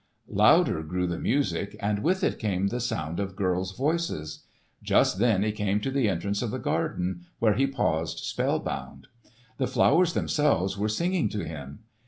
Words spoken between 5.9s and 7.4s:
the entrance of the garden,